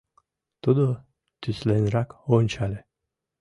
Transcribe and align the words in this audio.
Тудо 0.63 0.85
тӱсленрак 1.41 2.09
ончале. 2.35 2.79